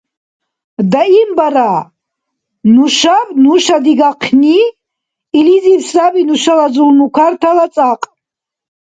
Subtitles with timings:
[0.91, 1.73] Даимбара!
[2.73, 4.59] Нушаб нуша дигахъни,-
[5.37, 8.05] илизиб саби нуша зулмукартала цӀакь.